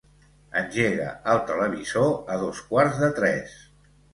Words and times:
Engega 0.61 1.09
el 1.35 1.41
televisor 1.51 2.09
a 2.37 2.41
dos 2.47 2.65
quarts 2.71 3.01
de 3.07 3.15
tres. 3.21 3.57